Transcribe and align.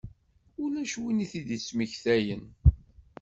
Ulac 0.63 0.93
win 1.01 1.23
i 1.23 1.25
d-ittmektayen. 1.47 2.43